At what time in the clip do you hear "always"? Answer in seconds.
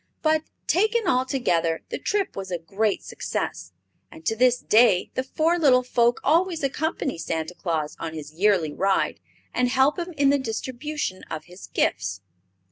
6.23-6.63